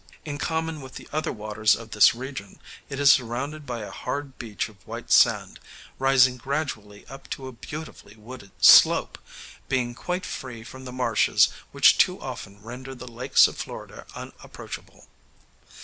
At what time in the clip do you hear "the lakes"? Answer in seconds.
12.95-13.47